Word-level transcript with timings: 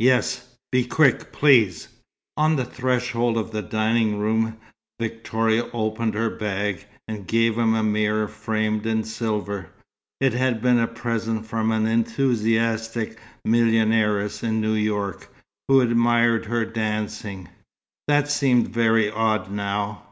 "Yes. 0.00 0.54
Be 0.70 0.84
quick, 0.84 1.32
please." 1.32 1.88
On 2.36 2.56
the 2.56 2.64
threshold 2.66 3.38
of 3.38 3.52
the 3.52 3.62
dining 3.62 4.18
room 4.18 4.58
Victoria 5.00 5.70
opened 5.72 6.12
her 6.12 6.28
bag, 6.28 6.84
and 7.08 7.26
gave 7.26 7.56
him 7.56 7.72
a 7.74 7.82
mirror 7.82 8.28
framed 8.28 8.84
in 8.84 9.02
silver. 9.02 9.70
It 10.20 10.34
had 10.34 10.60
been 10.60 10.78
a 10.78 10.86
present 10.86 11.46
from 11.46 11.72
an 11.72 11.86
enthusiastic 11.86 13.18
millionairess 13.46 14.42
in 14.42 14.60
New 14.60 14.74
York, 14.74 15.34
who 15.68 15.80
admired 15.80 16.44
her 16.44 16.66
dancing. 16.66 17.48
That 18.08 18.28
seemed 18.30 18.68
very 18.68 19.10
odd 19.10 19.50
now. 19.50 20.02